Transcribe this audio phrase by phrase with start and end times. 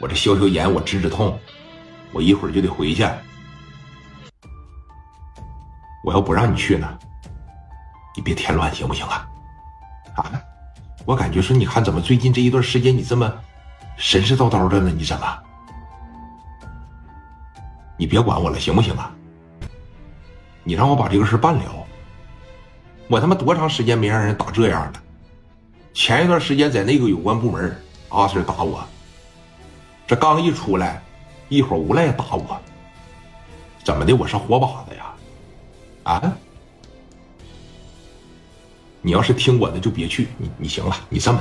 [0.00, 1.38] 我这消消炎，我止止痛，
[2.12, 3.04] 我一会儿就得回去。
[6.04, 6.98] 我要不让你去呢，
[8.14, 9.28] 你别添乱，行不行啊？
[10.16, 10.40] 啊，
[11.04, 13.32] 我感觉说，你看怎么最近这一段时间你这么
[13.96, 14.90] 神神叨叨的呢？
[14.96, 15.38] 你怎么？
[17.96, 19.12] 你别管我了，行不行啊？
[20.62, 21.62] 你让我把这个事办了。
[23.08, 25.02] 我他妈多长时间没让人打这样了？
[25.92, 27.76] 前一段时间在那个有关部门，
[28.10, 28.86] 阿 Sir 打我。
[30.08, 31.02] 这刚一出来，
[31.50, 32.58] 一会无赖打我。
[33.84, 34.16] 怎么的？
[34.16, 35.14] 我是活靶子呀？
[36.04, 36.32] 啊？
[39.02, 40.28] 你要是听我的就别去。
[40.38, 41.38] 你你行了，你这么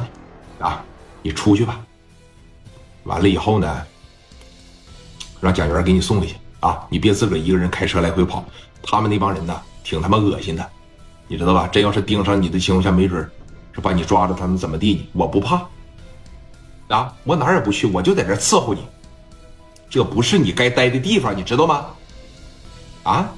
[0.59, 0.83] 的，啊，
[1.21, 1.79] 你出去吧。
[3.05, 3.85] 完了以后呢，
[5.39, 6.85] 让蒋元给你送回去啊！
[6.89, 8.43] 你别自个儿一个人开车来回跑。
[8.83, 10.69] 他们那帮人呢，挺他妈恶心的。
[11.29, 11.69] 你知道吧？
[11.69, 13.31] 真要是盯上你的情况下，没准
[13.71, 15.07] 是把你抓着，他们怎么地？
[15.13, 15.65] 我不怕，
[16.87, 18.87] 啊，我哪也不去，我就在这伺候你。
[19.89, 21.87] 这不是你该待的地方，你知道吗？
[23.03, 23.29] 啊，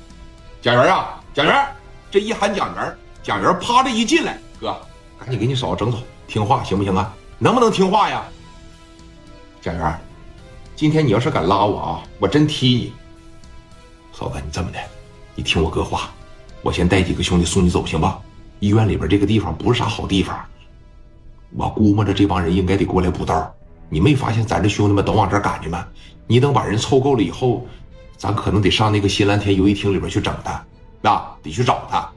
[0.62, 1.68] 蒋元啊，蒋元，
[2.12, 4.76] 这一喊蒋元，蒋元趴着一进来，哥，
[5.20, 7.14] 赶紧给你嫂子整走，听话行不行啊？
[7.38, 8.23] 能不能听话呀？
[9.62, 10.00] 蒋元，
[10.76, 12.94] 今天你要是敢拉我啊，我真踢你。
[14.12, 14.80] 嫂子，你这么的，
[15.36, 16.10] 你听我哥话。
[16.62, 18.20] 我先带几个兄弟送你走，行吧？
[18.60, 20.38] 医院里边这个地方不是啥好地方，
[21.55, 23.55] 我估摸着这帮人应该得过来补刀。
[23.89, 25.86] 你没发现咱这兄弟们都往这赶去吗？
[26.28, 27.67] 你等把人凑够了以后，
[28.17, 32.08] 咱可能得上那个新蓝天游戏厅里边去整他，啊得去找他。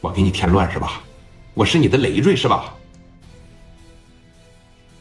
[0.00, 1.00] 我给你添乱是吧？
[1.54, 2.74] 我是你的累赘是吧？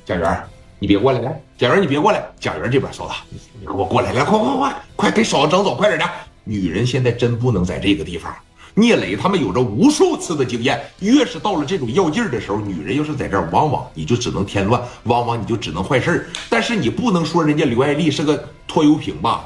[0.06, 0.44] 贾元，
[0.78, 3.14] 你别过来，来，贾元你别过来，贾元这边嫂子，
[3.60, 6.06] 你给我过来，来，快快快，快给嫂子整走，快点的。
[6.44, 8.32] 女人现在真不能在这个地方。
[8.78, 16.30] 聂磊他们有着无数次的经验，越是到了这种要劲儿的时候，女人要是在这儿，往往你就只能添乱，往往你就只能坏事。
[16.50, 19.46] 但是你不能说人家刘爱丽是个拖油瓶吧？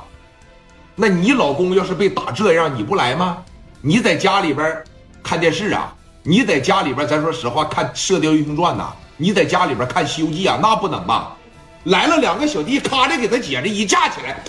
[0.95, 3.37] 那你老公要是被打这样，你不来吗？
[3.81, 4.83] 你在家里边
[5.21, 5.93] 看电视啊？
[6.23, 8.91] 你在家里边，咱说实话看《射雕英雄传》呐？
[9.15, 10.57] 你在家里边看《西游记》啊？
[10.59, 11.37] 那不能吧？
[11.83, 14.43] 来了两个小弟，咔的给他姐这一架起来。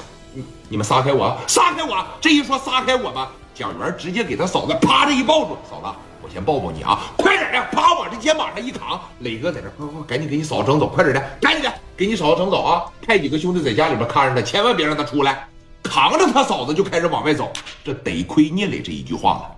[0.69, 2.02] 你们撒开我，撒开我！
[2.20, 9.00] 这一说撒开我吧，蒋元直接给他嫂子啪的一抱住，嫂子，我先抱抱你啊，快点的，啪往这肩膀上一扛。
[9.19, 12.84] 磊哥在这，快快赶紧给你嫂子整走，快点的，赶紧的，给你嫂子整走啊！
[13.06, 15.47] 派几个兄弟在家里边看着他，千万别让他出来。
[15.83, 17.53] 扛着他嫂子就开始往外走，
[17.83, 19.56] 这得亏聂磊这一句话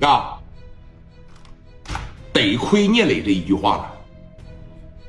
[0.00, 0.38] 了，啊，
[2.32, 3.92] 得亏聂磊这一句话了，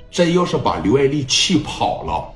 [0.10, 2.34] 真要是把刘爱丽气跑了。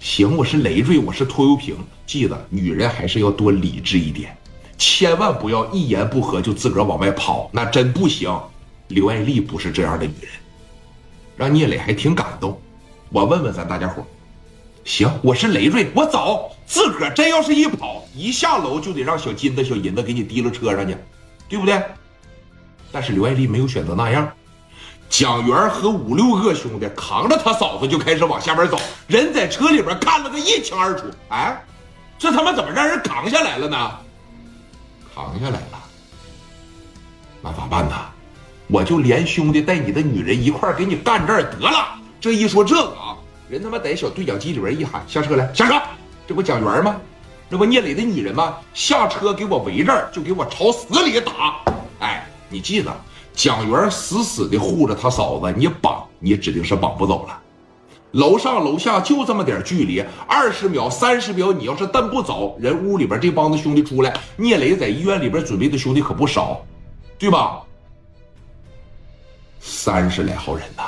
[0.00, 1.76] 行，我是累赘，我是拖油瓶。
[2.06, 4.36] 记得，女人还是要多理智一点，
[4.78, 8.30] 千万不要一言不合就自个儿往外跑，那真不行。
[8.88, 10.30] 刘爱丽不是这样的女人，
[11.36, 12.60] 让聂磊还挺感动。
[13.10, 14.06] 我问问咱大家伙
[14.84, 16.52] 行，我是累赘，我走。
[16.66, 20.96] 自个儿真要是一跑，一下楼就得让小金子、小银子给你提了车上去，
[21.48, 21.82] 对不对？
[22.92, 24.32] 但是刘爱丽没有选择那样。
[25.08, 31.04] 蒋元和五六个兄弟扛着他嫂子就开始往下边走，人在车里边看了个一清二楚。
[31.28, 31.64] 哎，
[32.18, 33.90] 这他妈怎么让人扛下来了呢？
[35.14, 35.82] 扛下来了，
[37.40, 37.94] 那咋办呢？
[38.68, 41.94] 我就连兄弟带你的女人一块给你干这儿得了。
[42.20, 43.16] 这一说这个啊，
[43.48, 45.80] 人他妈在小对讲机里边一喊下车来，下车，
[46.26, 46.96] 这不蒋元吗？
[47.48, 48.56] 这不聂磊的女人吗？
[48.74, 51.60] 下车给我围这儿，就给我朝死里打。
[52.00, 52.94] 哎，你记着。
[53.36, 57.38] 蒋元死死的护着他嫂子，你绑你指定是绑不走了。
[58.12, 66.64] 楼上楼下就这么点距离，二十秒、三十秒，你要是蹬不走，人屋里边这帮子兄弟出来，聂磊在医院里边准备的兄弟可不少，
[67.18, 67.62] 对吧？
[69.60, 70.82] 三十来号人呢。